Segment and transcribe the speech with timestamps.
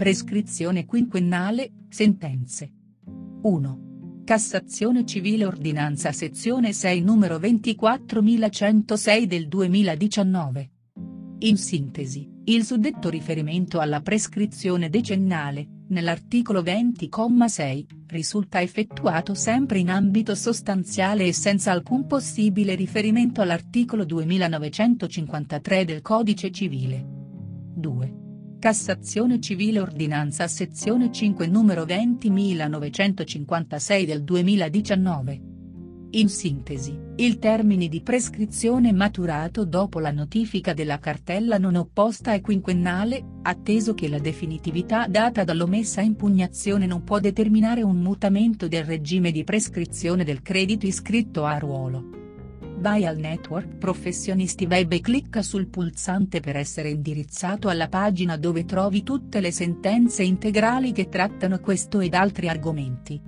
[0.00, 2.72] prescrizione quinquennale, sentenze.
[3.42, 4.22] 1.
[4.24, 10.70] Cassazione civile ordinanza sezione 6 numero 24106 del 2019.
[11.40, 20.34] In sintesi, il suddetto riferimento alla prescrizione decennale, nell'articolo 20,6, risulta effettuato sempre in ambito
[20.34, 27.06] sostanziale e senza alcun possibile riferimento all'articolo 2953 del Codice civile.
[27.74, 28.19] 2.
[28.60, 35.40] Cassazione civile ordinanza sezione 5 numero 20956 del 2019.
[36.10, 42.42] In sintesi, il termine di prescrizione maturato dopo la notifica della cartella non opposta è
[42.42, 49.32] quinquennale, atteso che la definitività data dall'omessa impugnazione non può determinare un mutamento del regime
[49.32, 52.19] di prescrizione del credito iscritto a ruolo.
[52.80, 58.64] Vai al network Professionisti Web e clicca sul pulsante per essere indirizzato alla pagina dove
[58.64, 63.20] trovi tutte le sentenze integrali che trattano questo ed altri argomenti.